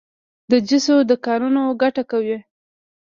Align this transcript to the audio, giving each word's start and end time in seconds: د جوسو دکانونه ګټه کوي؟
د 0.51 0.51
جوسو 0.67 0.95
دکانونه 1.11 1.61
ګټه 1.81 2.03
کوي؟ 2.11 2.37